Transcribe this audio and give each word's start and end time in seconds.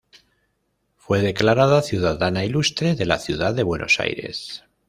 Fue 0.97 1.21
declarada 1.21 1.83
Ciudadana 1.83 2.43
ilustre 2.43 2.95
de 2.95 3.05
la 3.05 3.19
Ciudad 3.19 3.53
de 3.53 3.61
Buenos 3.61 3.99
Aires. 3.99 4.63